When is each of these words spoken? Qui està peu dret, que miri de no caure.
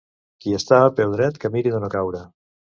Qui 0.45 0.55
està 0.59 0.79
peu 1.01 1.13
dret, 1.17 1.37
que 1.45 1.53
miri 1.57 1.75
de 1.77 1.83
no 1.85 1.91
caure. 1.99 2.25